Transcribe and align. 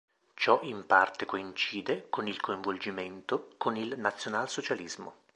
Ciò 0.33 0.63
in 0.63 0.87
parte 0.87 1.27
coincide 1.27 2.07
con 2.09 2.25
il 2.27 2.41
coinvolgimento 2.41 3.53
con 3.59 3.75
il 3.75 3.99
nazionalsocialismo. 3.99 5.13